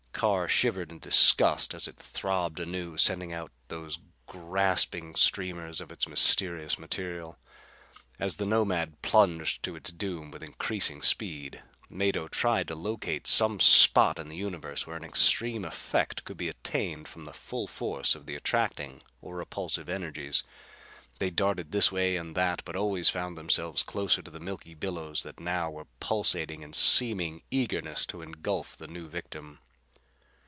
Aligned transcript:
Carr 0.21 0.47
shivered 0.47 0.91
in 0.91 0.99
disgust 0.99 1.73
as 1.73 1.87
it 1.87 1.97
throbbed 1.97 2.59
anew, 2.59 2.95
sending 2.95 3.33
out 3.33 3.51
those 3.69 3.97
grasping 4.27 5.15
streamers 5.15 5.81
of 5.81 5.91
its 5.91 6.07
mysterious 6.07 6.77
material. 6.77 7.39
As 8.19 8.35
the 8.35 8.45
Nomad 8.45 9.01
plunged 9.01 9.63
to 9.63 9.75
its 9.75 9.91
doom 9.91 10.29
with 10.29 10.43
increasing 10.43 11.01
speed, 11.01 11.63
Mado 11.89 12.27
tried 12.27 12.67
to 12.67 12.75
locate 12.75 13.25
some 13.25 13.59
spot 13.59 14.19
in 14.19 14.29
the 14.29 14.35
universe 14.35 14.85
where 14.85 14.95
an 14.95 15.03
extreme 15.03 15.65
effect 15.65 16.23
could 16.23 16.37
be 16.37 16.49
obtained 16.49 17.07
from 17.07 17.23
the 17.23 17.33
full 17.33 17.65
force 17.65 18.13
of 18.13 18.27
the 18.27 18.35
attracting 18.35 19.01
or 19.23 19.37
repulsive 19.37 19.89
energies. 19.89 20.43
They 21.17 21.31
darted 21.31 21.71
this 21.71 21.91
way 21.91 22.15
and 22.15 22.35
that 22.35 22.61
but 22.63 22.75
always 22.75 23.09
found 23.09 23.35
themselves 23.39 23.81
closer 23.81 24.21
to 24.21 24.29
the 24.29 24.39
milky 24.39 24.75
billows 24.75 25.23
that 25.23 25.39
now 25.39 25.71
were 25.71 25.87
pulsating 25.99 26.61
in 26.61 26.73
seeming 26.73 27.41
eagerness 27.49 28.05
to 28.07 28.21
engulf 28.21 28.77
the 28.77 28.87
new 28.87 29.07
victim. 29.09 29.57